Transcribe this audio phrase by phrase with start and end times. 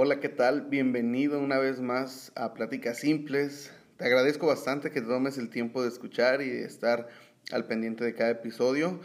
[0.00, 0.68] Hola, ¿qué tal?
[0.68, 3.72] Bienvenido una vez más a Pláticas Simples.
[3.96, 7.08] Te agradezco bastante que tomes el tiempo de escuchar y de estar
[7.50, 9.00] al pendiente de cada episodio.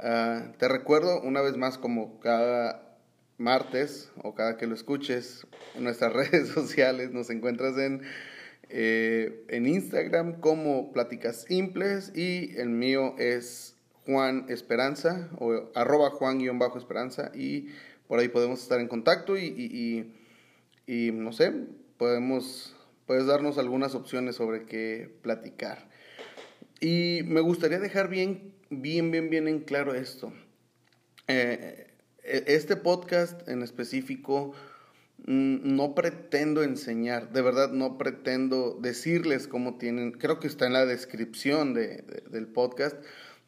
[0.00, 2.98] Ah, te recuerdo una vez más como cada
[3.38, 8.02] martes o cada que lo escuches en nuestras redes sociales nos encuentras en,
[8.68, 17.30] eh, en Instagram como Pláticas Simples y el mío es Juan Esperanza o arroba Juan-Esperanza
[17.32, 17.68] y
[18.08, 20.18] por ahí podemos estar en contacto y
[21.12, 21.52] no sé,
[21.96, 25.88] podemos, puedes darnos algunas opciones sobre qué platicar.
[26.80, 30.32] Y me gustaría dejar bien, bien, bien, bien en claro esto.
[31.28, 31.86] Eh,
[32.22, 34.52] e, este podcast en específico
[35.26, 40.72] mm, no pretendo enseñar, de verdad no pretendo decirles cómo tienen, creo que está en
[40.72, 42.96] la descripción de, del podcast,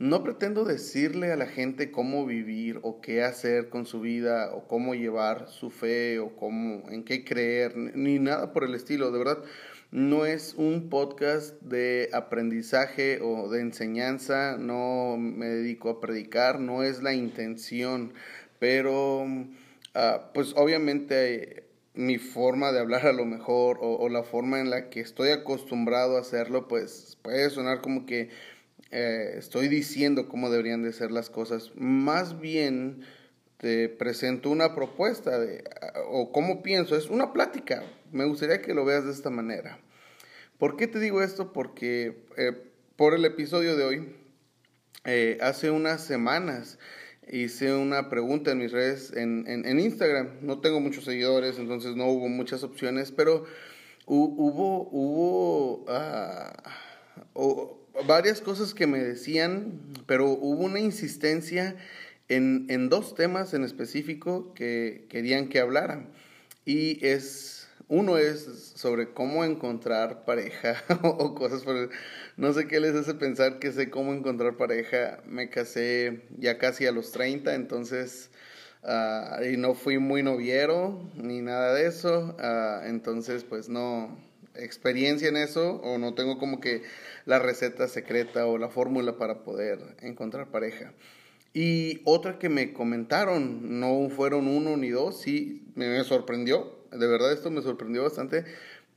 [0.04, 4.68] no pretendo decirle a la gente cómo vivir o qué hacer con su vida o
[4.68, 9.18] cómo llevar su fe o cómo en qué creer ni nada por el estilo, de
[9.18, 9.38] verdad.
[9.92, 16.82] No es un podcast de aprendizaje o de enseñanza, no me dedico a predicar, no
[16.82, 18.12] es la intención,
[18.58, 19.24] pero
[19.94, 24.68] ah, pues obviamente mi forma de hablar a lo mejor o, o, la forma en
[24.68, 28.28] la que estoy acostumbrado a hacerlo, pues puede sonar como que
[28.90, 31.72] eh, estoy diciendo cómo deberían de ser las cosas.
[31.74, 33.04] Más bien
[33.56, 35.64] te presento una propuesta de,
[36.08, 36.96] o cómo pienso.
[36.96, 37.82] Es una plática.
[38.12, 39.78] Me gustaría que lo veas de esta manera.
[40.58, 41.52] ¿Por qué te digo esto?
[41.52, 42.52] Porque eh,
[42.96, 44.16] por el episodio de hoy,
[45.04, 46.78] eh, hace unas semanas
[47.30, 50.38] hice una pregunta en mis redes en, en, Instagram.
[50.42, 53.44] No tengo muchos seguidores, entonces no hubo muchas opciones, pero
[54.06, 55.84] hubo, hubo,
[57.34, 61.76] uh, varias cosas que me decían, pero hubo una insistencia
[62.28, 66.10] en, en dos temas en específico que querían que hablaran.
[66.64, 71.90] Y es, uno es sobre cómo encontrar pareja o cosas por
[72.36, 75.20] No sé qué les hace pensar que sé cómo encontrar pareja.
[75.26, 78.30] Me casé ya casi a los 30, entonces...
[78.86, 84.14] Uh, y no fui muy noviero ni nada de eso, uh, entonces pues no,
[84.56, 86.82] experiencia en eso o no tengo como que
[87.26, 90.92] la receta secreta o la fórmula para poder encontrar pareja.
[91.52, 97.32] Y otra que me comentaron, no fueron uno ni dos, sí, me, sorprendió, de verdad
[97.32, 98.44] esto me sorprendió bastante,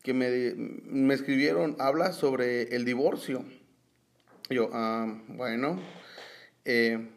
[0.02, 3.46] que me, me escribieron, habla sobre el divorcio.
[4.50, 5.80] Yo, ah, bueno,
[6.66, 7.10] eh,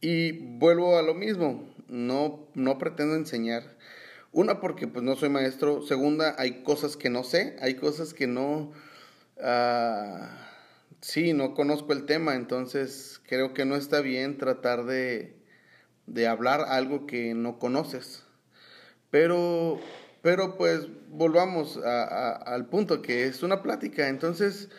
[0.00, 3.76] y vuelvo a lo mismo, no, no pretendo enseñar.
[4.32, 5.82] Una, porque pues no soy maestro.
[5.82, 8.72] Segunda, hay cosas que no sé, hay cosas que no...
[9.36, 10.26] Uh,
[11.00, 15.36] sí, no conozco el tema, entonces creo que no está bien tratar de,
[16.06, 18.24] de hablar algo que no conoces.
[19.10, 19.78] Pero,
[20.22, 24.08] pero pues volvamos al punto que es una plática.
[24.08, 24.70] Entonces,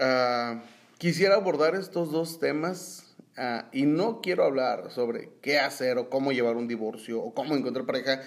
[0.00, 0.60] uh,
[0.96, 3.05] quisiera abordar estos dos temas
[3.38, 7.54] Ah, y no quiero hablar sobre qué hacer o cómo llevar un divorcio o cómo
[7.54, 8.22] encontrar pareja,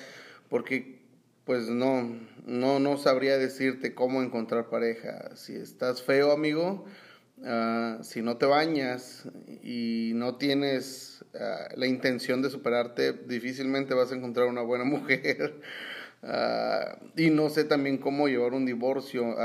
[0.50, 1.00] porque
[1.46, 2.08] pues no,
[2.46, 5.36] no, no sabría decirte cómo encontrar pareja.
[5.36, 6.86] Si estás feo, amigo,
[7.44, 9.28] ah, si no te bañas
[9.64, 15.60] y no tienes ah, la intención de superarte, difícilmente vas a encontrar una buena mujer.
[17.16, 19.36] y no sé también cómo llevar un divorcio.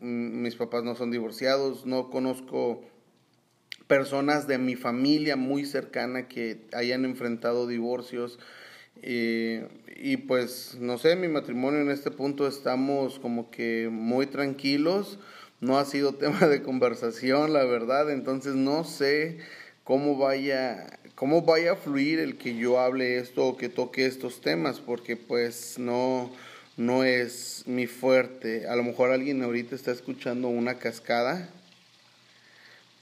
[0.00, 2.93] mis papás no son divorciados, no conozco
[3.86, 8.38] personas de mi familia muy cercana que hayan enfrentado divorcios.
[9.02, 15.18] Eh, y pues, no sé, mi matrimonio en este punto estamos como que muy tranquilos.
[15.60, 18.10] No ha sido tema de conversación, la verdad.
[18.10, 19.38] Entonces no sé
[19.84, 24.40] cómo vaya, cómo vaya a fluir el que yo hable esto o que toque estos
[24.40, 26.32] temas, porque pues no,
[26.78, 28.66] no es mi fuerte.
[28.66, 31.50] A lo mejor alguien ahorita está escuchando una cascada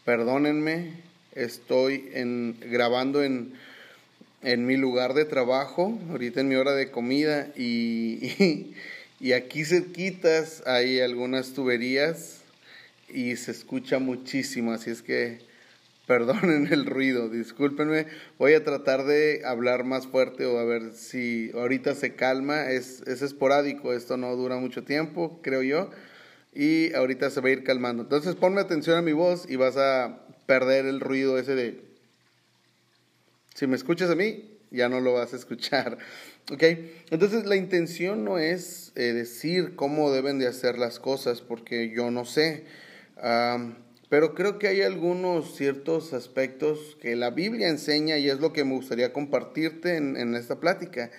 [0.05, 0.95] perdónenme,
[1.35, 3.53] estoy en, grabando en,
[4.43, 8.75] en mi lugar de trabajo, ahorita en mi hora de comida, y,
[9.21, 12.41] y, aquí cerquitas hay algunas tuberías
[13.09, 15.41] y se escucha muchísimo, así es que
[16.07, 18.07] perdonen el ruido, discúlpenme,
[18.39, 23.03] voy a tratar de hablar más fuerte o a ver si ahorita se calma, es,
[23.07, 25.91] es esporádico, esto no dura mucho tiempo, creo yo
[26.55, 28.03] y ahorita se va a ir calmando.
[28.03, 31.81] Entonces ponme atención a mi voz y vas a perder el ruido ese de...
[33.55, 35.99] Si me escuchas a mí, ya no lo vas a escuchar.
[36.53, 36.63] ¿Ok?
[37.11, 42.11] Entonces la intención no es eh, decir cómo deben de hacer las cosas, porque yo
[42.11, 42.65] no sé.
[44.09, 48.65] pero creo que hay algunos ciertos aspectos que la Biblia enseña y es lo que
[48.65, 51.11] me gustaría compartirte en, esta plática.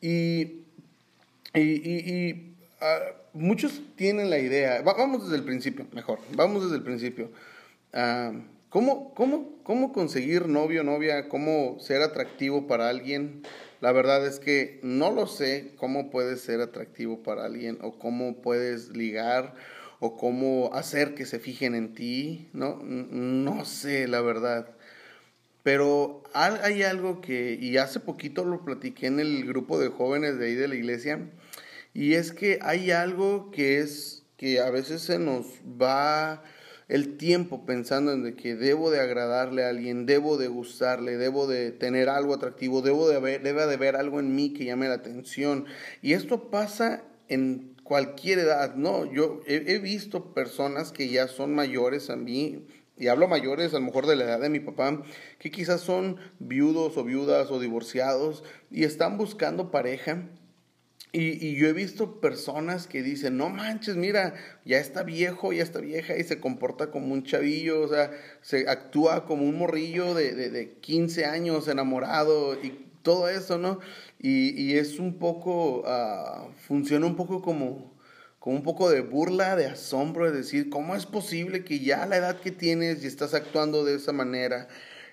[0.00, 0.62] Y
[1.52, 6.82] Y, y, ah, muchos tienen la idea, vamos desde el principio, mejor, vamos desde el
[6.82, 7.30] principio.
[7.92, 8.32] Ah,
[8.68, 11.28] ¿cómo, cómo, ¿Cómo conseguir novio, novia?
[11.28, 13.42] ¿Cómo ser atractivo para alguien?
[13.80, 18.42] La verdad es que no lo sé cómo puedes ser atractivo para alguien o cómo
[18.42, 19.54] puedes ligar
[20.00, 22.80] o cómo hacer que se fijen en ti, ¿no?
[22.82, 24.70] No sé, la verdad.
[25.62, 30.46] Pero hay algo que, y hace poquito lo platiqué en el grupo de jóvenes de
[30.46, 31.20] ahí de la iglesia,
[32.00, 36.42] y es que hay algo que es que a veces se nos va
[36.88, 41.72] el tiempo pensando en que debo de agradarle a alguien, debo de gustarle, debo de
[41.72, 44.94] tener algo atractivo, debo de ver, debe de ver algo en mí que llame la
[44.94, 45.66] atención.
[46.00, 49.04] Y esto pasa en cualquier edad, ¿no?
[49.04, 52.64] Yo he, he visto personas que ya son mayores a mí,
[52.96, 55.02] y hablo mayores, a lo mejor de la edad de mi papá,
[55.38, 60.24] que quizás son viudos o viudas o divorciados y están buscando pareja.
[61.12, 64.34] Y, y, yo he visto personas que dicen, no manches, mira,
[64.64, 68.12] ya está viejo, ya está vieja y se comporta como un chavillo, o sea,
[68.42, 73.80] se actúa como un morrillo de, de, de 15 años enamorado y todo eso, ¿no?
[74.18, 77.98] Y, es un poco, uh, funciona un poco como,
[78.38, 82.06] con un poco de burla, de asombro, de decir, ¿cómo es posible que ya a
[82.06, 84.68] la edad que tienes y estás actuando de esa manera?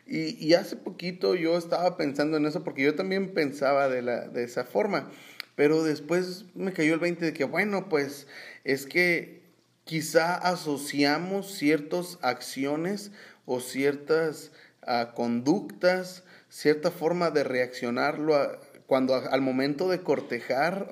[0.05, 4.63] Y, y, hace poquito yo estaba pensando en eso porque yo también pensaba de esa
[4.63, 5.11] forma,
[5.57, 8.27] pero después me cayó el 20 de que, bueno, pues
[8.63, 9.42] es que
[9.86, 13.12] quizá asociamos ciertas acciones
[13.48, 14.51] o ciertas
[14.83, 18.36] uh, conductas, cierta forma de reaccionarlo
[18.86, 20.89] cuando al momento de cortejar.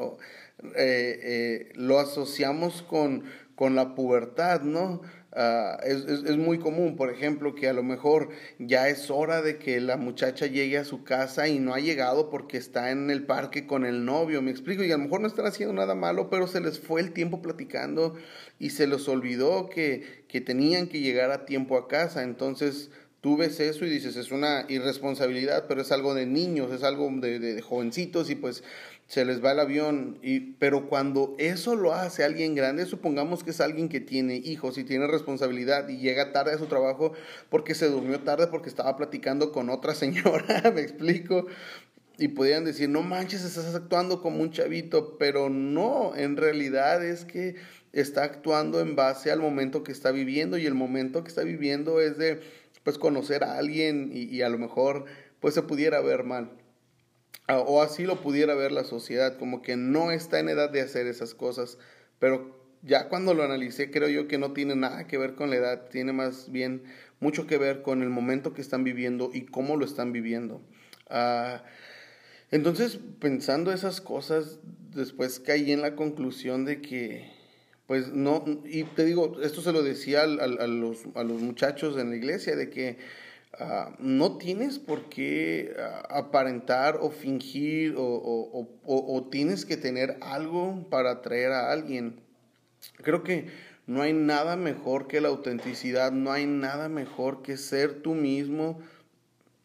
[0.76, 5.04] Eh, eh, lo asociamos con, con la pubertad, ¿no?
[5.36, 9.58] Uh, es, es, muy común, por ejemplo, que a lo mejor ya es hora de
[9.58, 13.26] que la muchacha llegue a su casa y no ha llegado porque está en el
[13.26, 16.30] parque con el novio, me explico, y a lo mejor no están haciendo nada malo,
[16.30, 18.16] pero se les fue el tiempo platicando
[18.60, 22.90] y se les olvidó que, que tenían que llegar a tiempo a casa, entonces
[23.20, 27.12] tú ves eso y dices, es una irresponsabilidad, pero es algo de niños, es algo
[27.12, 28.64] de jovencitos y pues
[29.08, 33.52] se les va el avión, y, pero cuando eso lo hace alguien grande, supongamos que
[33.52, 37.14] es alguien que tiene hijos y tiene responsabilidad y llega tarde a su trabajo
[37.50, 41.46] porque se durmió tarde porque estaba platicando con otra señora, me explico,
[42.18, 47.26] y podrían decir, no manches, estás actuando como un chavito, pero no, en realidad es
[47.26, 47.56] que
[47.94, 52.02] está actuando en base al momento que está viviendo y el momento que está viviendo
[52.02, 52.42] es de
[52.84, 55.06] pues conocer a alguien y, y a lo mejor
[55.40, 56.52] pues se pudiera ver mal.
[57.48, 60.82] Ah, o así lo pudiera ver la sociedad, como que no está en edad de
[60.82, 61.78] hacer esas cosas,
[62.20, 65.58] pero ya cuando lo analicé creo yo que no tiene nada que ver con la
[65.58, 66.84] edad, tiene más bien
[67.20, 70.62] mucho que ver con el momento que están viviendo y cómo lo están viviendo.
[71.10, 71.60] Uh,
[72.52, 74.60] entonces, pensando esas cosas,
[74.92, 77.32] después caí en la conclusión de que,
[77.86, 81.42] pues no, y te digo, esto se lo decía a, a, a los, a los
[81.42, 82.98] muchachos en la iglesia, de que
[83.58, 91.12] Uh, no tienes por qué uh, aparentar o fingir o, tienes que tener algo para
[91.12, 92.20] atraer a alguien.
[93.02, 93.48] Creo que
[93.88, 98.82] no hay nada mejor que la autenticidad, no hay nada mejor que ser tú mismo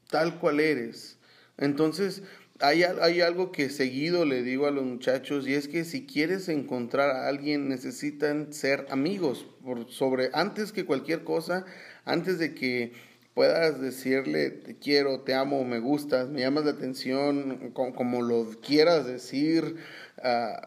[0.09, 1.19] tal cual eres.
[1.59, 2.23] Entonces,
[2.61, 6.49] hay, hay algo que seguido le digo a los muchachos y es que si quieres
[6.49, 9.47] encontrar a alguien necesitan ser amigos
[9.89, 11.65] sobre antes que cualquier cosa,
[12.05, 12.93] antes de que
[13.41, 18.47] puedas decirle te quiero, te amo, me gustas, me llamas la atención, como, como lo
[18.61, 19.77] quieras decir.
[20.19, 20.67] Uh,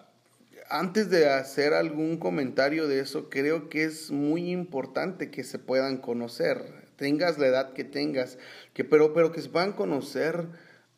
[0.71, 5.97] antes de hacer algún comentario de eso, creo que es muy importante que se puedan
[5.97, 8.39] conocer, tengas la edad que tengas,
[8.73, 10.47] que, pero, pero que se puedan conocer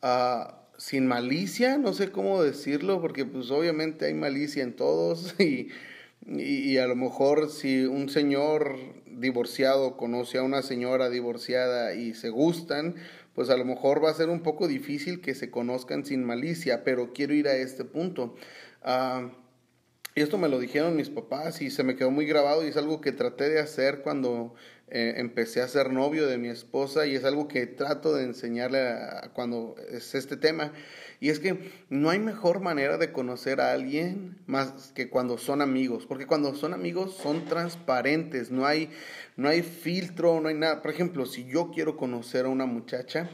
[0.02, 5.68] uh, sin malicia, no sé cómo decirlo, porque pues obviamente hay malicia en todos y,
[6.26, 8.78] y, y a lo mejor si un señor
[9.16, 12.96] divorciado conoce a una señora divorciada y se gustan,
[13.34, 16.84] pues a lo mejor va a ser un poco difícil que se conozcan sin malicia,
[16.84, 18.34] pero quiero ir a este punto.
[18.84, 19.28] Uh,
[20.14, 23.02] esto me lo dijeron mis papás y se me quedó muy grabado y es algo
[23.02, 24.54] que traté de hacer cuando
[24.88, 28.86] eh, empecé a ser novio de mi esposa y es algo que trato de enseñarle
[28.86, 30.72] a, cuando es este tema.
[31.18, 35.62] Y es que no hay mejor manera de conocer a alguien más que cuando son
[35.62, 38.90] amigos, porque cuando son amigos son transparentes, no hay,
[39.36, 40.82] no hay filtro, no hay nada.
[40.82, 43.30] Por ejemplo, si yo quiero conocer a una muchacha,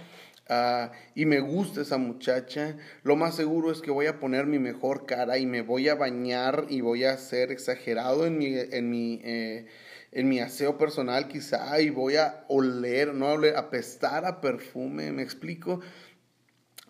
[0.50, 4.58] Uh, y me gusta esa muchacha, lo más seguro es que voy a poner mi
[4.58, 8.90] mejor cara y me voy a bañar y voy a ser exagerado en mi, en
[8.90, 9.66] mi eh,
[10.12, 15.10] en mi aseo personal quizá y voy a oler, no a oler, apestar a perfume,
[15.10, 15.80] me explico.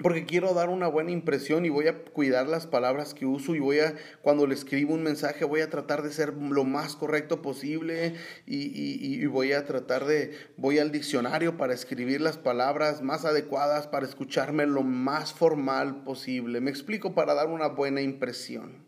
[0.01, 3.61] porque quiero dar una buena impresión y voy a cuidar las palabras que uso y
[3.61, 7.41] voy a, cuando le escribo un mensaje, voy a tratar de ser lo más correcto
[7.41, 8.15] posible
[8.45, 14.05] y, voy a tratar de, voy al diccionario para escribir las palabras más adecuadas, para
[14.05, 16.61] escucharme lo más formal posible.
[16.61, 18.85] Me explico para dar una buena impresión.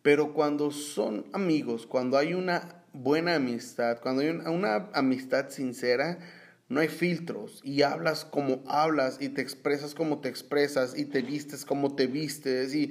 [0.00, 6.18] Pero cuando son amigos, cuando hay una buena amistad, cuando hay una amistad sincera,
[6.68, 11.22] no hay filtros y hablas como hablas y te expresas como te expresas y te
[11.22, 12.90] vistes como te vistes y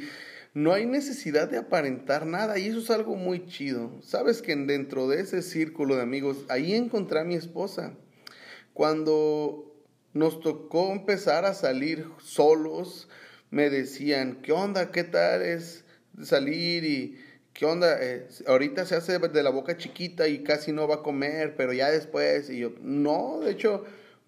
[0.54, 4.02] no hay necesidad de aparentar nada y eso es algo muy chido.
[4.02, 7.94] Sabes que dentro de ese círculo de amigos, ahí encontré a mi esposa.
[8.74, 9.76] Cuando
[10.14, 13.10] nos tocó empezar a salir solos,
[13.52, 14.92] me decían, ¿qué onda?
[14.92, 15.84] ¿Qué tal es
[16.24, 17.18] salir y
[17.58, 17.98] ¿qué onda?
[18.00, 21.74] Eh, ahorita se hace de la boca chiquita y casi no va a comer, pero
[21.74, 23.84] ya después, y yo, no, de hecho,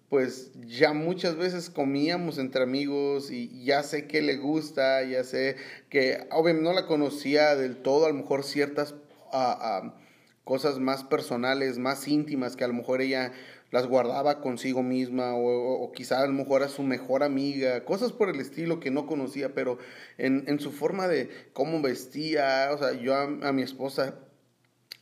[0.08, 5.54] pues ya muchas veces comíamos entre amigos y ya sé que le gusta, ya sé
[5.88, 8.96] que, obviamente no la conocía del todo, a lo mejor ciertas
[9.32, 9.94] ah, ah,
[10.42, 13.32] cosas más personales, más íntimas que a lo mejor ella
[13.70, 18.12] las guardaba consigo misma o, o, quizá a lo mejor era su mejor amiga, cosas
[18.12, 19.78] por el estilo que no conocía, pero
[20.18, 24.14] en, en su forma de cómo vestía, o sea, yo a, mi esposa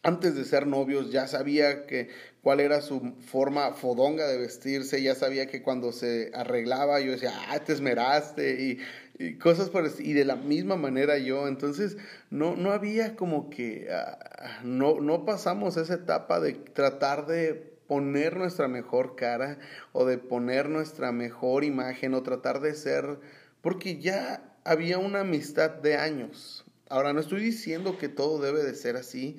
[0.02, 2.08] antes de ser novios ya sabía que
[2.40, 7.32] cuál era su forma fodonga de vestirse, ya sabía que cuando se arreglaba yo decía,
[7.48, 8.78] ah, te esmeraste y,
[9.18, 11.96] y cosas por y de la misma manera yo, entonces
[12.30, 18.36] no, no había como que, ah, no, no pasamos esa etapa de tratar de poner
[18.36, 19.58] nuestra mejor cara
[19.92, 23.18] o de poner nuestra mejor imagen o tratar de ser,
[23.62, 26.64] porque ya había una amistad de años.
[26.88, 29.38] Ahora no estoy diciendo que todo debe de ser así,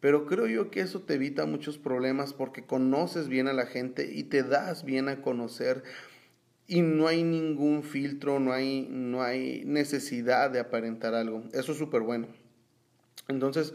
[0.00, 4.12] pero creo yo que eso te evita muchos problemas porque conoces bien a la gente
[4.12, 5.82] y te das bien a conocer
[6.68, 11.44] y no hay ningún filtro, no hay, no hay necesidad de aparentar algo.
[11.52, 12.28] Eso es súper bueno.
[13.28, 13.72] Entonces,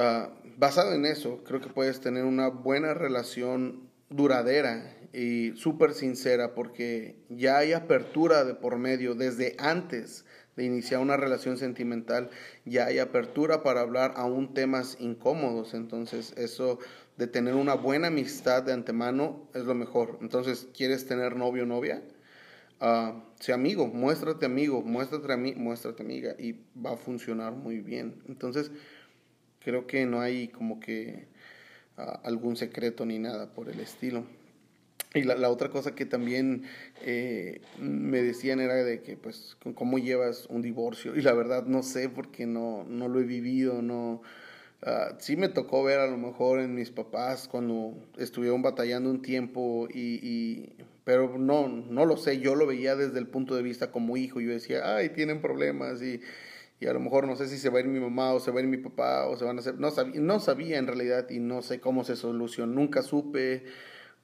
[0.00, 6.54] Ah, basado en eso, creo que puedes tener una buena relación duradera y súper sincera
[6.54, 10.24] porque ya hay apertura de por medio desde antes
[10.54, 12.30] de iniciar una relación sentimental,
[12.64, 16.78] ya hay apertura para hablar aún temas incómodos, entonces eso
[17.16, 20.18] de tener una buena amistad de antemano es lo mejor.
[20.20, 22.04] Entonces, ¿quieres tener novio o novia?
[22.80, 28.22] Uh, sea amigo, muéstrate amigo, muéstrate, muéstrate amiga y va a funcionar muy bien.
[28.28, 28.70] Entonces,
[29.60, 31.26] Creo que no hay como que
[31.96, 34.24] ah, algún secreto ni nada por el estilo.
[35.14, 36.64] Y la, la otra cosa que también
[37.02, 41.16] eh, me decían era de que, pues, cómo llevas un divorcio.
[41.16, 44.22] Y la verdad no sé porque no, no lo he vivido, no...
[44.80, 49.22] Uh, sí me tocó ver a lo mejor en mis papás cuando estuvieron batallando un
[49.22, 53.64] tiempo y, y, pero no no lo sé yo lo veía desde el punto de
[53.64, 56.20] vista como hijo yo decía ay tienen problemas y
[56.80, 58.50] y a lo mejor no sé si se va a ir mi mamá o se
[58.50, 60.86] va a ir mi papá o se van a hacer, no sabía, no sabía en
[60.86, 63.64] realidad y no sé cómo se solucionó, nunca supe,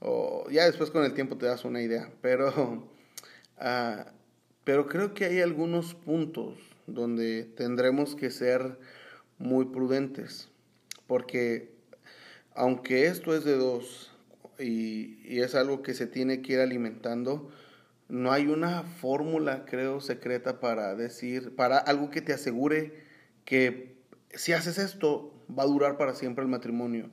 [0.00, 2.84] o ya después con el tiempo te das una idea, pero,
[3.58, 4.04] uh,
[4.64, 8.78] pero creo que hay algunos puntos donde tendremos que ser
[9.38, 10.48] muy prudentes,
[11.06, 11.72] porque
[12.54, 14.12] aunque esto es de dos
[14.60, 17.50] y, y es algo que se tiene que ir alimentando,
[18.08, 23.02] no hay una fórmula, creo, secreta para decir, para algo que te asegure
[23.44, 23.96] que
[24.30, 27.10] si haces esto va a durar para siempre el matrimonio.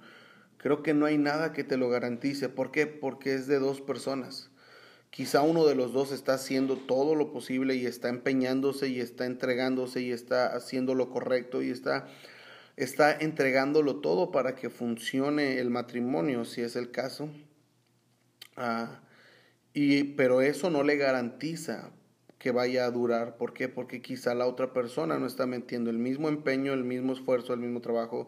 [0.57, 2.49] Creo que no hay nada que te lo garantice.
[2.49, 2.87] ¿Por qué?
[2.87, 4.51] Porque es de dos personas.
[5.09, 9.25] Quizá uno de los dos está haciendo todo lo posible y está empeñándose y está
[9.25, 12.07] entregándose y está haciendo lo correcto y está,
[12.77, 17.29] está entregándolo todo para que funcione el matrimonio, si es el caso.
[18.55, 19.01] Ah,
[19.73, 21.91] y, pero eso no le garantiza
[22.37, 23.37] que vaya a durar.
[23.37, 23.69] ¿Por qué?
[23.69, 27.59] Porque quizá la otra persona no está metiendo el mismo empeño, el mismo esfuerzo, el
[27.59, 28.27] mismo trabajo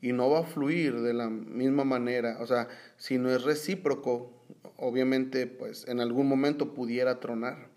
[0.00, 2.38] y no va a fluir de la misma manera.
[2.40, 4.32] O sea, si no es recíproco,
[4.76, 7.68] obviamente, pues en algún momento pudiera tronar.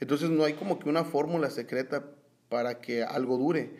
[0.00, 2.04] Entonces no hay como que una fórmula secreta
[2.48, 3.70] para que algo dure,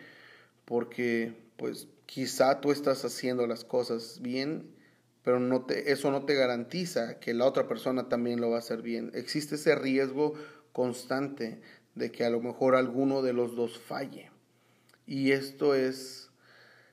[0.65, 4.75] porque pues quizá tú estás haciendo las cosas bien
[5.25, 8.59] pero no te, eso no te garantiza que la otra persona también lo va a
[8.59, 9.11] hacer bien.
[9.15, 10.35] Existe ese riesgo
[10.73, 11.63] constante
[11.95, 14.31] de que a lo mejor alguno de los dos falle.
[15.07, 16.31] Y esto es,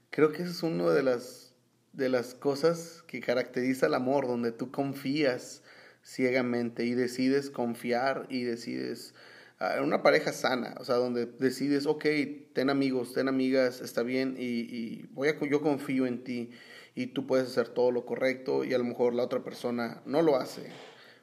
[0.10, 1.54] creo que es una de las,
[1.92, 5.62] de las cosas que caracteriza el amor, donde tú confías
[6.04, 9.14] ciegamente y decides confiar y decides
[9.60, 12.06] ah, en una pareja sana, o sea, donde decides, ok,
[12.54, 16.50] ten amigos, ten amigas, está bien y, y voy a, yo confío en ti
[16.96, 20.22] y tú puedes hacer todo lo correcto y a lo mejor la otra persona no
[20.22, 20.70] lo hace.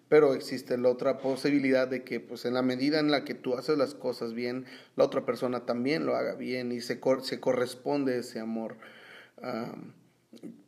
[0.08, 3.54] pero existe la otra posibilidad de que pues en la medida en la que tú
[3.54, 4.64] haces las cosas bien,
[4.96, 8.76] la otra persona también lo haga bien y se, se corresponde ese amor.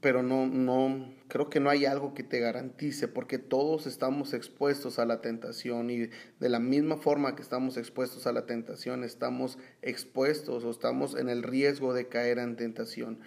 [0.00, 4.98] pero no, no, creo que no hay algo que te garantice, porque todos estamos expuestos
[4.98, 9.58] a la tentación y de la misma forma que estamos expuestos a la tentación, estamos
[9.82, 13.20] expuestos o estamos en el riesgo de caer en tentación.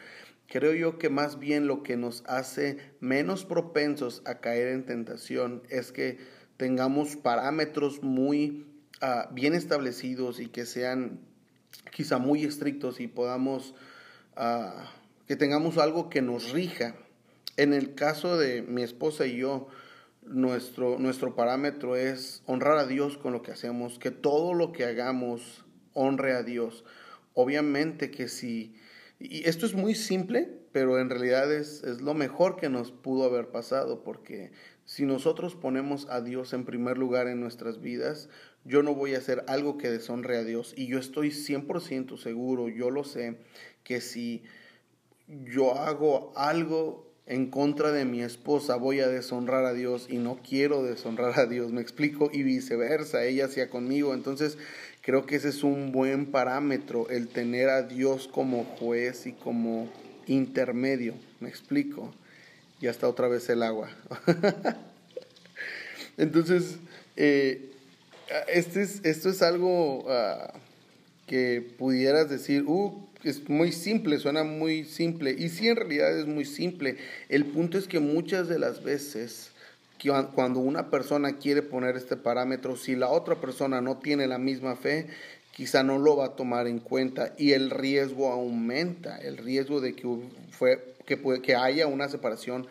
[0.48, 5.64] Creo yo que más bien lo que nos hace menos propensos a caer en tentación
[5.70, 6.20] es que
[6.58, 8.68] tengamos parámetros muy
[9.02, 11.20] ah, bien establecidos y que sean
[11.92, 13.74] quizá muy estrictos y podamos,
[14.36, 14.92] ah,
[15.28, 16.96] que tengamos algo que nos rija.
[17.58, 19.68] En el caso de mi esposa y yo,
[20.26, 24.86] nuestro, nuestro parámetro es honrar a Dios con lo que hacemos, que todo lo que
[24.86, 26.86] hagamos honre a Dios.
[27.34, 28.76] Obviamente que si
[29.24, 33.24] y esto es muy simple, pero en realidad es, es, lo mejor que nos pudo
[33.24, 34.52] haber pasado, porque
[34.86, 38.30] si nosotros ponemos a Dios en primer lugar en nuestras vidas,
[38.66, 40.74] yo no voy a hacer algo que deshonre a Dios.
[40.76, 43.38] Y yo estoy 100% seguro, yo lo sé,
[43.84, 44.44] que si
[45.28, 50.40] yo hago algo en contra de mi esposa, voy a deshonrar a Dios y no
[50.48, 54.14] quiero deshonrar a Dios, me explico, y viceversa, ella hacía conmigo.
[54.14, 54.58] Entonces,
[55.04, 59.92] Creo que ese es un buen parámetro, el tener a Dios como juez y como
[60.28, 61.14] intermedio.
[61.42, 62.14] ¿Me explico?
[62.80, 63.90] Y hasta otra vez el agua.
[66.18, 66.78] Entonces,
[67.18, 67.74] eh,
[68.48, 70.54] este es, esto es algo ah,
[71.28, 75.36] que pudieras decir, uh, es muy simple, suena muy simple.
[75.38, 76.96] Y sí, en realidad es muy simple.
[77.28, 79.52] El punto es que muchas de las veces
[80.34, 84.76] cuando una persona quiere poner este parámetro, si la otra persona no tiene la misma
[84.76, 85.08] fe,
[85.52, 89.96] quizá no lo va a tomar en cuenta y el riesgo aumenta, el riesgo de
[89.96, 90.08] que,
[90.50, 92.68] fue, que, que haya una separación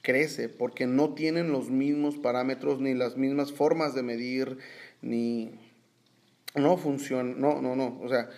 [0.00, 4.58] crece porque no tienen los mismos parámetros ni las mismas formas de medir
[5.00, 5.52] ni
[6.54, 8.28] no funciona, no, no, no, o sea,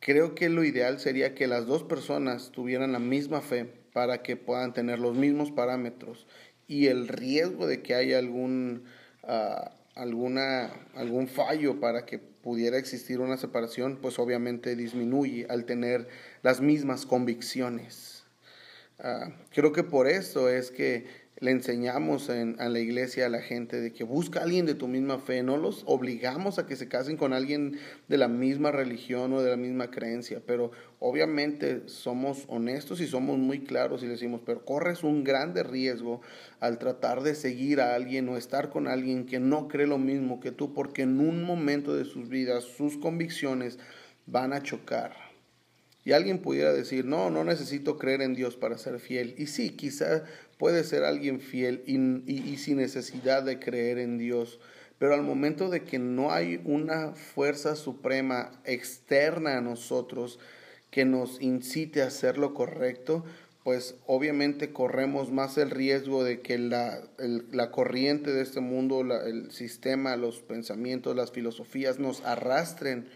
[0.00, 4.36] creo que lo ideal sería que las dos personas tuvieran la misma fe para que
[4.36, 6.26] puedan tener los mismos parámetros
[6.66, 8.84] y el riesgo de que haya algún,
[9.24, 16.08] ah, alguna, algún fallo para que pudiera existir una separación, pues obviamente disminuye al tener
[16.42, 18.24] las mismas convicciones.
[18.98, 23.42] Ah, creo que por eso es que le enseñamos en, a la iglesia a la
[23.42, 26.76] gente de que busca a alguien de tu misma fe, no los obligamos a que
[26.76, 31.82] se casen con alguien de la misma religión o de la misma creencia, pero obviamente
[31.88, 36.22] somos honestos y somos muy claros y decimos, pero corres un grande riesgo
[36.60, 40.40] al tratar de seguir a alguien o estar con alguien que no cree lo mismo
[40.40, 43.78] que tú, porque en un momento de sus vidas sus convicciones
[44.24, 45.25] van a chocar.
[46.06, 49.34] Y alguien pudiera decir, no, no necesito creer en Dios para ser fiel.
[49.38, 50.22] Y sí, quizá
[50.56, 54.60] puede ser alguien fiel y, sin necesidad de creer en Dios.
[55.00, 60.38] Pero al momento de que no hay una fuerza suprema externa a nosotros
[60.92, 63.24] que nos incite a hacer lo correcto,
[63.64, 67.00] pues obviamente corremos más el riesgo de que la,
[67.50, 73.08] la corriente de este mundo, el sistema, los pensamientos, las filosofías nos arrastren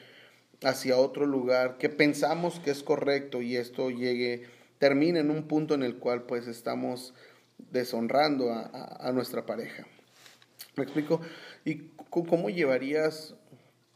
[0.62, 4.46] hacia otro lugar que pensamos que es correcto y esto llegue,
[4.78, 7.14] termine en un punto en el cual pues estamos
[7.70, 9.86] deshonrando a, nuestra pareja.
[10.76, 11.20] ¿Me explico?
[11.64, 13.34] ¿Y cómo llevarías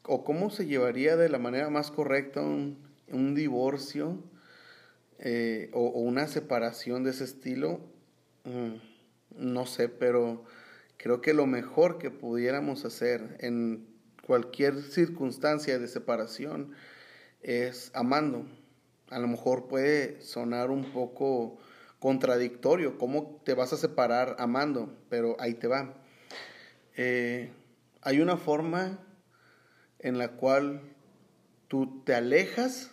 [0.02, 4.18] o cómo se llevaría de la manera más correcta un, divorcio
[5.18, 7.80] eh, o, una separación de ese estilo?
[8.44, 8.74] Mm,
[9.36, 10.44] no sé, pero
[10.96, 13.93] creo que lo mejor que pudiéramos hacer en
[14.26, 16.72] cualquier circunstancia de separación
[17.42, 18.46] es amando.
[19.10, 21.58] A lo mejor puede sonar un poco
[21.98, 22.98] contradictorio.
[22.98, 24.96] ¿Cómo te vas a separar amando?
[25.08, 25.94] Pero ahí te va.
[26.96, 27.52] Eh,
[28.02, 28.98] hay una forma
[29.98, 30.82] en la cual
[31.68, 32.90] tú te alejas,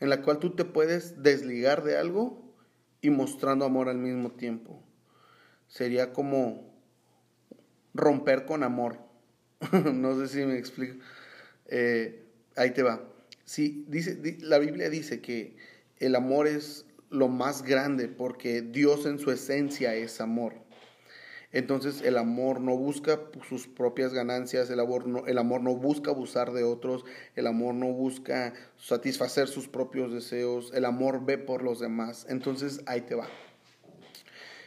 [0.00, 2.54] en la cual tú te puedes desligar de algo
[3.00, 4.82] y mostrando amor al mismo tiempo.
[5.68, 6.72] Sería como
[7.94, 9.03] romper con amor.
[9.92, 10.96] no sé si me explico.
[11.66, 12.24] Eh,
[12.56, 13.02] ahí te va.
[13.44, 15.56] Sí, dice, la Biblia dice que
[15.98, 20.54] el amor es lo más grande porque Dios en su esencia es amor.
[21.52, 26.52] Entonces el amor no busca sus propias ganancias, el amor, el amor no busca abusar
[26.52, 27.04] de otros,
[27.36, 32.26] el amor no busca satisfacer sus propios deseos, el amor ve por los demás.
[32.28, 33.28] Entonces ahí te va.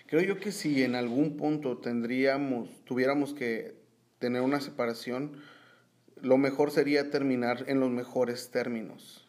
[0.06, 3.76] Creo yo que si en algún punto tendríamos, tuviéramos que
[4.20, 5.42] tener una separación,
[6.22, 9.28] lo mejor sería terminar en los mejores términos,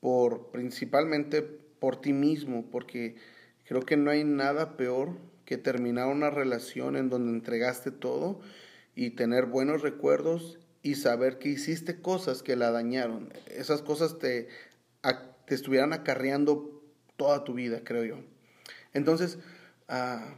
[0.00, 3.16] por principalmente por ti mismo, porque
[3.64, 8.40] creo que no hay nada peor que terminar una relación en donde entregaste todo
[8.94, 13.32] y tener buenos recuerdos y saber que hiciste cosas que la dañaron.
[13.46, 14.48] Esas cosas te,
[15.46, 16.82] te estuvieran acarreando
[17.16, 18.16] toda tu vida, creo yo.
[18.92, 19.38] Entonces,
[19.88, 20.36] ah,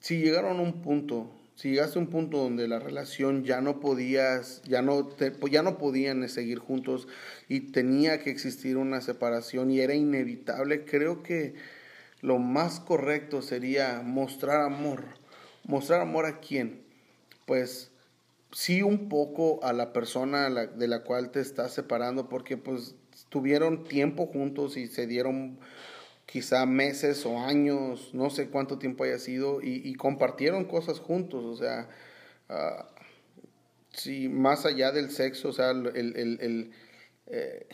[0.00, 3.80] si llegaron a un punto, si llegaste a un punto donde la relación ya no
[3.80, 5.08] podías, ya no,
[5.50, 7.08] ya no podían seguir juntos
[7.48, 11.56] y tenía que existir una separación y era inevitable, creo que
[12.20, 15.02] lo más correcto sería mostrar amor.
[15.64, 16.80] ¿Mostrar amor a quién?
[17.44, 17.90] Pues
[18.52, 22.94] sí un poco a la persona de la cual te estás separando porque pues
[23.30, 25.58] tuvieron tiempo juntos y se dieron
[26.28, 31.56] quizá meses o años, no sé cuánto tiempo haya sido, y, compartieron cosas juntos, o
[31.56, 31.88] sea,
[32.50, 32.84] uh,
[33.94, 36.70] sí, más allá del sexo, o sea, el, el,
[37.28, 37.66] eh,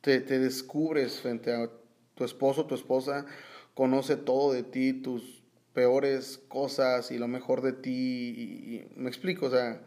[0.00, 1.70] te, descubres frente a
[2.16, 3.24] tu esposo, tu esposa,
[3.74, 9.50] conoce todo de ti, tus peores cosas y lo mejor de ti, me explico, o
[9.50, 9.80] sea,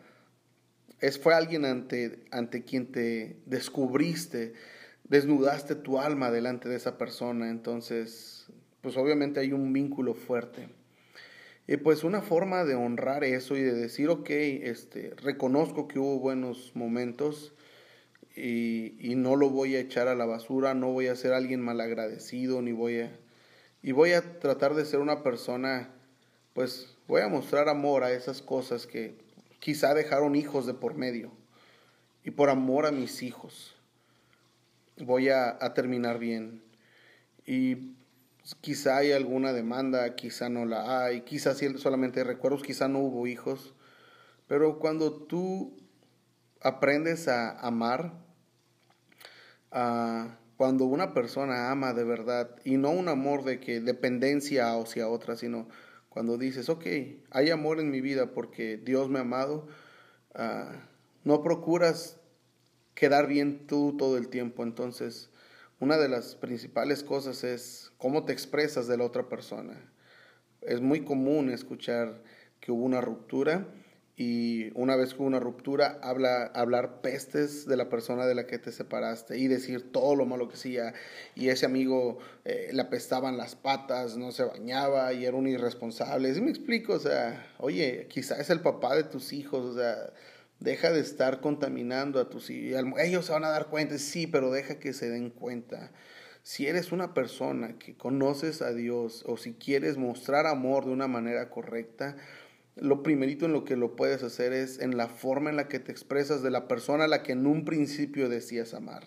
[1.01, 4.53] es, fue alguien ante, ante quien te descubriste,
[5.09, 8.47] desnudaste tu alma delante de esa persona, entonces,
[8.81, 10.69] pues obviamente hay un vínculo fuerte.
[11.67, 16.19] Y pues una forma de honrar eso y de decir, ok, este, reconozco que hubo
[16.19, 17.53] buenos momentos
[18.35, 21.61] y, y no lo voy a echar a la basura, no voy a ser alguien
[21.61, 23.11] malagradecido, ni voy a...
[23.83, 25.89] Y voy a tratar de ser una persona,
[26.53, 29.15] pues voy a mostrar amor a esas cosas que
[29.59, 31.31] quizá dejaron hijos de por medio.
[32.23, 33.76] Y por amor a mis hijos
[34.99, 36.63] voy a, terminar bien.
[37.45, 37.95] Y
[38.61, 43.73] quizá hay alguna demanda, quizá no la hay, quizá solamente recuerdos, quizá no hubo hijos.
[44.47, 45.77] Pero cuando tú
[46.61, 48.13] aprendes a amar,
[50.57, 55.35] cuando una persona ama de verdad, y no un amor de que dependencia hacia otra,
[55.35, 55.67] sino
[56.09, 56.85] cuando dices, ok,
[57.29, 59.67] hay amor en mi vida porque Dios me ha amado,
[60.33, 60.71] ah,
[61.23, 62.19] no procuras
[62.97, 64.63] quedar bien tú todo el tiempo.
[64.63, 65.29] Entonces,
[65.79, 69.93] una de las principales cosas es cómo te expresas de la otra persona.
[70.61, 72.23] Es muy común escuchar
[72.59, 73.67] que hubo una ruptura
[74.15, 78.47] y una vez que hubo una ruptura, habla, hablar pestes de la persona de la
[78.47, 80.95] que te separaste y decir todo lo malo que hacía.
[81.35, 86.33] Y ese amigo eh, le apestaban las patas, no se bañaba y era un irresponsable.
[86.33, 86.93] ¿Sí me explico?
[86.93, 90.11] O sea, oye, quizá es el papá de tus hijos, o sea,
[90.59, 92.83] Deja de estar contaminando a tus hijos.
[92.99, 95.91] Ellos se van a dar cuenta, sí, pero deja que se den cuenta.
[96.41, 101.07] Si eres una persona que conoces a Dios o si quieres mostrar amor de una
[101.07, 102.15] manera correcta,
[102.75, 105.79] lo primerito en lo que lo puedes hacer es en la forma en la que
[105.79, 109.03] te expresas de la persona a la que en un principio decías amar.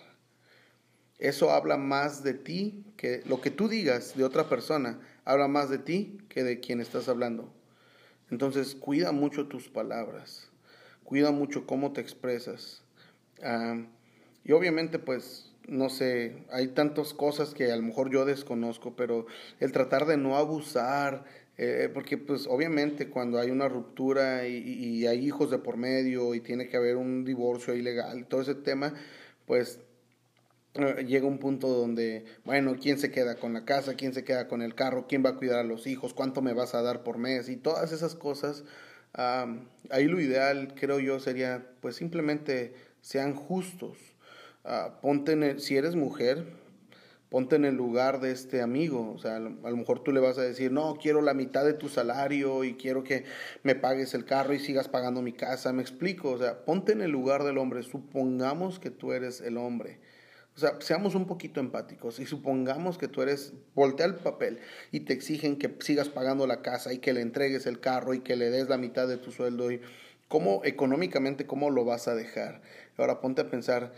[1.17, 5.69] Eso habla más de ti que lo que tú digas de otra persona, habla más
[5.69, 7.53] de ti que de quien estás hablando.
[8.29, 10.50] Entonces, cuida mucho tus palabras
[11.03, 12.83] cuida mucho cómo te expresas.
[14.43, 19.25] Y obviamente, pues, no sé, hay tantas cosas que a lo mejor yo desconozco, pero
[19.59, 21.25] el tratar de no abusar,
[21.57, 26.39] eh, porque pues obviamente cuando hay una ruptura y, hay hijos de por medio y
[26.39, 28.93] tiene que haber un divorcio ilegal, todo ese tema,
[29.45, 29.79] pues
[30.73, 33.95] eh, llega un punto donde, bueno, ¿quién se queda con la casa?
[33.95, 35.05] ¿Quién se queda con el carro?
[35.07, 36.13] ¿Quién va a cuidar a los hijos?
[36.13, 37.49] ¿Cuánto me vas a dar por mes?
[37.49, 38.63] Y todas esas cosas
[39.13, 43.97] ahí lo ideal, creo yo, sería pues simplemente sean justos.
[44.63, 46.45] Ah, ponte en si eres mujer,
[47.29, 49.13] ponte en el lugar de este amigo.
[49.15, 51.73] O sea, a lo, mejor tú le vas a decir, no, quiero la mitad de
[51.73, 53.25] tu salario y quiero que
[53.63, 55.73] me pagues el carro y sigas pagando mi casa.
[55.73, 56.31] Me explico.
[56.31, 57.83] O sea, ponte en el lugar del hombre.
[57.83, 59.99] Supongamos que tú eres el hombre.
[60.61, 64.59] Sea, seamos un poquito empáticos y supongamos que tú eres, voltea el papel
[64.91, 68.19] y te exigen que sigas pagando la casa y que le entregues el carro y
[68.19, 69.81] que le des la mitad de tu sueldo y
[70.27, 72.61] cómo económicamente, cómo lo vas a dejar.
[72.97, 73.91] Ahora ponte a pensar,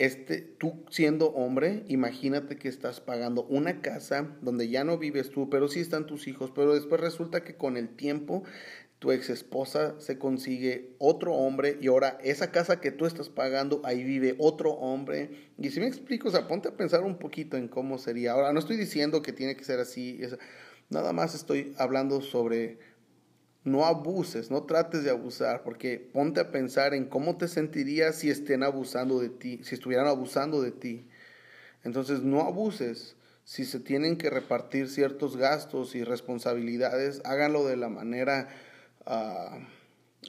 [0.00, 5.50] este, tú siendo hombre, imagínate que estás pagando una casa donde ya no vives tú,
[5.50, 8.44] pero sí están tus hijos, pero después resulta que con el tiempo
[9.00, 13.80] tu ex esposa se consigue otro hombre y ahora esa casa que tú estás pagando,
[13.82, 15.50] ahí vive otro hombre.
[15.56, 18.32] Y si me explico, o sea, ponte a pensar un poquito en cómo sería.
[18.32, 20.20] Ahora, no estoy diciendo que tiene que ser así,
[20.90, 22.78] nada más estoy hablando sobre
[23.64, 28.28] no abuses, no trates de abusar, porque ponte a pensar en cómo te sentirías si
[28.28, 31.08] estén abusando de ti, si estuvieran abusando de ti.
[31.84, 33.16] Entonces, no abuses.
[33.44, 38.48] Si se tienen que repartir ciertos gastos y responsabilidades, háganlo de la manera
[39.06, 39.58] Ah,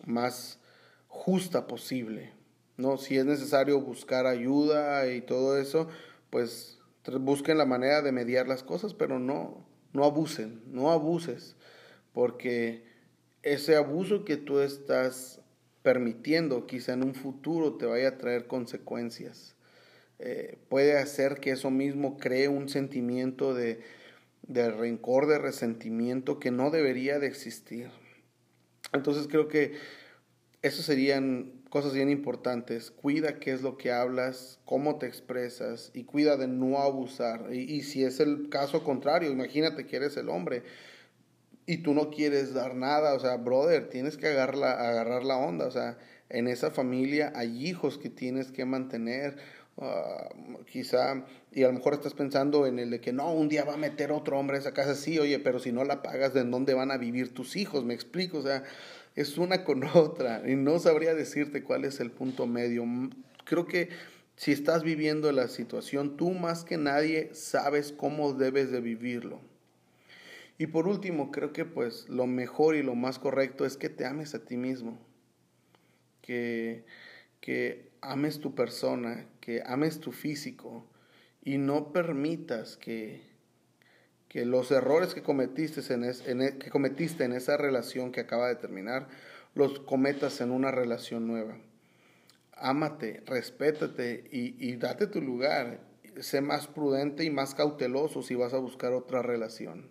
[0.06, 0.60] más
[1.08, 2.34] justa posible.
[2.78, 2.98] ¿no?
[2.98, 5.88] Si es necesario buscar ayuda y todo eso,
[6.30, 6.80] pues
[7.20, 11.56] busquen la manera de mediar las cosas, pero no, no abusen, no abuses,
[12.14, 12.84] porque
[13.44, 15.42] ese abuso que tú estás
[15.82, 19.56] permitiendo quizá en un futuro te vaya a traer consecuencias.
[20.20, 23.82] Eh, puede hacer que eso mismo cree un sentimiento de,
[24.44, 27.90] de rencor, de resentimiento que no debería de existir.
[28.94, 29.74] Entonces creo que
[30.62, 32.92] eso serían cosas bien importantes.
[32.92, 37.48] Cuida qué es lo que hablas, cómo te expresas y cuida de no abusar.
[37.52, 40.64] Y, y, si es el caso contrario, imagínate que eres el hombre
[41.66, 45.38] y tú no quieres dar nada, o sea, brother, tienes que agarrar la, agarrar la
[45.38, 45.98] onda, o sea,
[46.30, 49.38] en esa familia hay hijos que tienes que mantener.
[49.82, 53.66] Uh, quizá, y a lo mejor estás pensando en el de que no, un día
[53.66, 56.36] va a meter otro hombre a esa casa, sí, oye, pero si no la pagas,
[56.36, 57.84] ¿de dónde van a vivir tus hijos?
[57.84, 58.64] Me explico, o sea,
[59.16, 62.86] es una con otra y no sabría decirte cuál es el punto medio.
[63.44, 63.90] Creo que
[64.36, 69.42] si estás viviendo la situación, tú más que nadie sabes cómo debes de vivirlo.
[70.60, 74.06] Y por último, creo que pues lo mejor y lo más correcto es que te
[74.06, 75.00] ames a ti mismo,
[76.22, 76.86] que,
[77.40, 80.86] que ames tu persona, que ames tu físico
[81.44, 83.22] y no permitas que,
[84.28, 88.48] que los errores que cometiste en, en, e, que cometiste en esa relación que acaba
[88.48, 89.08] de terminar,
[89.54, 91.58] los cometas en una relación nueva.
[92.54, 95.80] Ámate, respétate y, y date tu lugar.
[96.20, 99.90] Sé más prudente y más cauteloso si vas a buscar otra relación.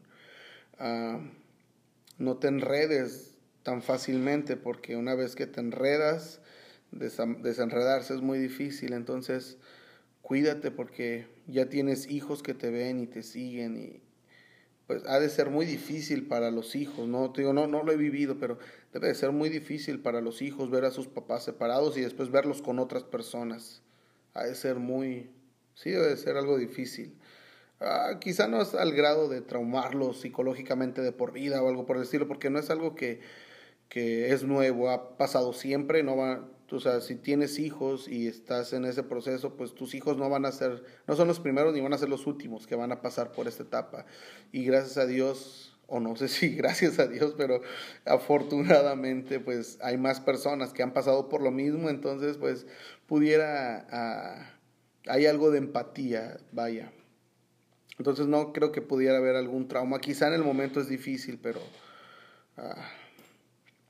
[0.79, 1.21] Uh,
[2.19, 6.41] no te enredes tan fácilmente porque una vez que te enredas,
[6.93, 8.93] desenredarse es muy difícil.
[8.93, 9.59] Entonces,
[10.23, 14.03] cuídate porque ya tienes hijos que te ven y te siguen y,
[14.91, 17.29] pues ha de ser muy difícil para los hijos, ¿no?
[17.29, 18.59] digo, no, no lo he vivido, pero
[18.93, 22.33] debe de ser muy difícil para los hijos ver a sus papás separados y después
[22.33, 23.83] verlos con otras personas.
[24.35, 25.31] Ha de ser muy,
[25.75, 27.17] sí, debe de ser algo difícil.
[27.79, 31.97] Ah, quizá no es al grado de traumarlos psicológicamente de por vida o algo por
[31.97, 33.21] el estilo, porque no es algo que,
[33.89, 38.73] que es nuevo, ha pasado siempre, no va, o sea, si tienes hijos y estás
[38.73, 41.81] en ese proceso, pues tus hijos no van a ser, no son los primeros ni
[41.81, 44.07] van a ser los últimos que van a pasar por esta etapa.
[44.53, 47.61] Y gracias a Dios, o no sé si gracias a Dios, pero
[48.05, 52.67] afortunadamente, pues hay más personas que han pasado por lo mismo, entonces, pues
[53.07, 54.55] pudiera, ah,
[55.07, 56.93] hay algo de empatía, vaya.
[57.99, 60.01] Entonces no creo que pudiera haber algún trauma.
[60.01, 61.61] Quizá en el momento es difícil, pero,
[62.57, 62.89] ah,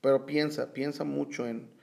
[0.00, 1.79] pero piensa, piensa mucho en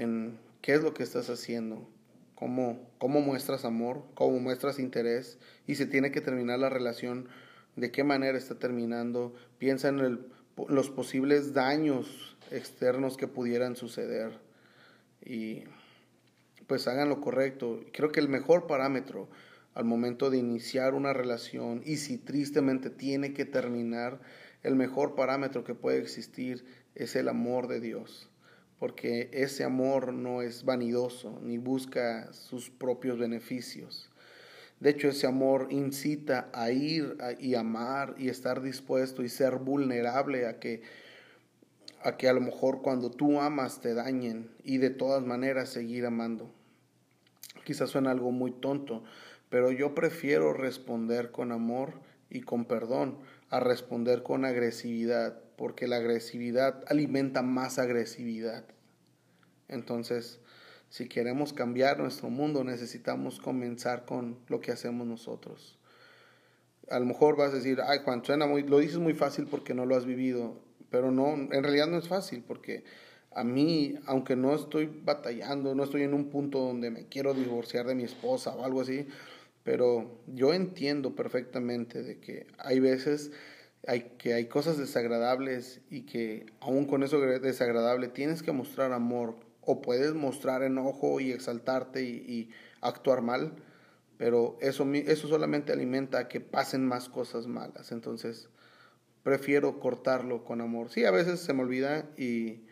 [0.00, 1.86] en qué es lo que estás haciendo,
[2.34, 7.28] cómo, cómo muestras amor, cómo muestras interés y se tiene que terminar la relación,
[7.76, 10.26] de qué manera está terminando, piensa en el,
[10.68, 14.38] los posibles daños externos que pudieran suceder
[15.22, 15.64] y
[16.66, 17.84] pues hagan lo correcto.
[17.92, 19.28] Creo que el mejor parámetro
[19.74, 24.18] al momento de iniciar una relación y si tristemente tiene que terminar,
[24.62, 28.29] el mejor parámetro que puede existir es el amor de Dios
[28.80, 34.10] porque ese amor no es vanidoso ni busca sus propios beneficios.
[34.80, 40.46] De hecho, ese amor incita a ir y amar y estar dispuesto y ser vulnerable
[40.46, 40.80] a que,
[42.02, 46.06] a que a lo mejor cuando tú amas te dañen y de todas maneras seguir
[46.06, 46.50] amando.
[47.64, 49.04] Quizás suena algo muy tonto,
[49.50, 53.18] pero yo prefiero responder con amor y con perdón
[53.50, 58.64] a responder con agresividad porque la agresividad alimenta más agresividad.
[59.68, 60.40] Entonces,
[60.88, 65.78] si queremos cambiar nuestro mundo, necesitamos comenzar con lo que hacemos nosotros.
[66.88, 69.74] A lo mejor vas a decir, ay Juan, suena muy, lo dices muy fácil porque
[69.74, 72.84] no lo has vivido, pero no, en realidad no es fácil porque
[73.30, 77.86] a mí, aunque no estoy batallando, no estoy en un punto donde me quiero divorciar
[77.86, 79.06] de mi esposa o algo así,
[79.62, 83.30] pero yo entiendo perfectamente de que hay veces
[83.86, 89.36] hay, que hay cosas desagradables y que aún con eso desagradable tienes que mostrar amor
[89.62, 92.50] o puedes mostrar enojo y exaltarte y,
[92.82, 93.52] actuar mal,
[94.16, 97.92] pero eso, eso solamente alimenta a que pasen más cosas malas.
[97.92, 98.48] Entonces,
[99.22, 100.88] prefiero cortarlo con amor.
[100.88, 102.62] Sí, a veces se me olvida y,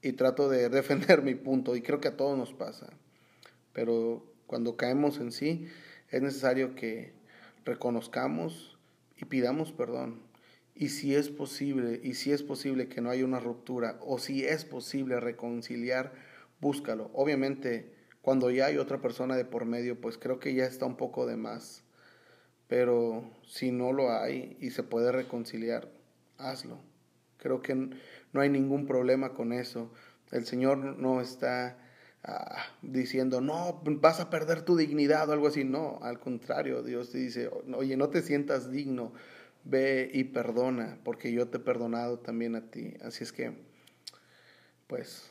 [0.00, 2.86] y trato de defender mi punto y creo que a todos nos pasa,
[3.74, 5.68] pero cuando caemos en sí,
[6.08, 7.12] es necesario que
[7.66, 8.78] reconozcamos
[9.16, 10.29] y pidamos perdón
[10.80, 14.46] y si es posible, y si es posible que no haya una ruptura, o si
[14.46, 16.14] es posible reconciliar,
[16.58, 17.10] búscalo.
[17.12, 20.96] Obviamente, cuando ya hay otra persona de por medio, pues creo que ya está un
[20.96, 21.84] poco de más.
[22.66, 25.92] Pero si no lo hay y se puede reconciliar,
[26.38, 26.78] hazlo.
[27.36, 29.92] Creo que no hay ningún problema con eso.
[30.32, 31.76] El Señor no está
[32.24, 35.62] ah, diciendo, no, vas a perder tu dignidad o algo así.
[35.62, 39.12] No, al contrario, Dios te dice, oye, no te sientas digno
[39.64, 42.94] ve y perdona, porque yo te he perdonado también a ti.
[43.02, 43.52] Así es que,
[44.86, 45.28] pues,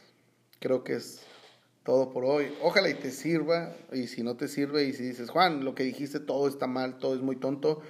[0.60, 1.26] creo que es
[1.84, 2.54] todo por hoy.
[2.62, 5.84] Ojalá y te sirva, y si no te sirve, y si dices, Juan, lo que
[5.84, 7.82] dijiste todo está mal, todo es muy tonto,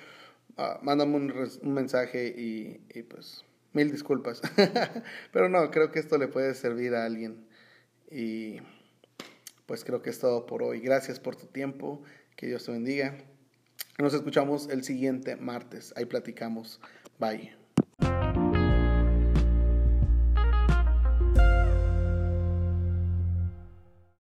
[0.58, 4.42] uh, mándame un, un mensaje y, y, pues mil disculpas.
[5.32, 7.46] Pero no, creo que esto le puede servir a alguien.
[8.12, 8.58] Y
[9.66, 10.80] pues creo que es todo por hoy.
[10.80, 12.02] Gracias por tu tiempo,
[12.36, 13.18] que Dios te bendiga.
[14.00, 15.94] Nos escuchamos el siguiente martes.
[15.98, 16.80] Ahí platicamos.
[17.20, 17.59] Bye.